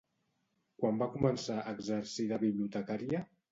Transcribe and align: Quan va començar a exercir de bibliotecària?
Quan 0.79 0.97
va 1.01 1.09
començar 1.17 1.59
a 1.65 1.75
exercir 1.75 2.27
de 2.35 2.43
bibliotecària? 2.47 3.25